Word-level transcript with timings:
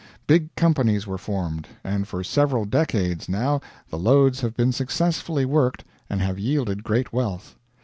Big 0.25 0.55
companies 0.55 1.05
were 1.05 1.19
formed, 1.19 1.67
and 1.83 2.07
for 2.07 2.23
several 2.23 2.65
decades, 2.65 3.29
now, 3.29 3.61
the 3.91 3.99
lodes 3.99 4.41
have 4.41 4.57
been 4.57 4.71
successfully 4.71 5.45
worked, 5.45 5.83
and 6.09 6.21
have 6.23 6.39
yielded 6.39 6.83
great 6.83 7.13
wealth. 7.13 7.55